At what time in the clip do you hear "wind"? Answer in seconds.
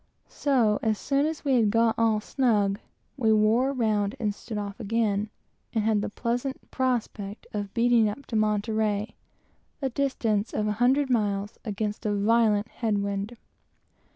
12.97-13.37